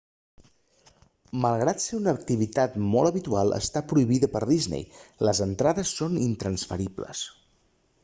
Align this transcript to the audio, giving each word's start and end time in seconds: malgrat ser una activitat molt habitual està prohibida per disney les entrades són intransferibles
malgrat 1.43 1.83
ser 1.83 1.93
una 1.99 2.15
activitat 2.19 2.79
molt 2.95 3.11
habitual 3.11 3.55
està 3.61 3.85
prohibida 3.93 4.33
per 4.37 4.45
disney 4.55 4.89
les 5.29 5.47
entrades 5.49 5.97
són 6.03 6.21
intransferibles 6.27 7.27